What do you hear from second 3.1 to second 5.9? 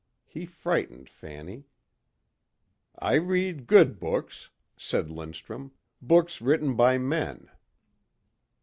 read good books," said Lindstrum,